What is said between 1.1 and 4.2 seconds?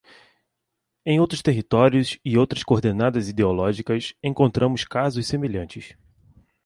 outros territórios e outras coordenadas ideológicas,